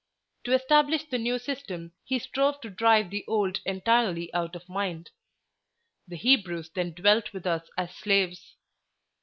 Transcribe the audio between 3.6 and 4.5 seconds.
entirely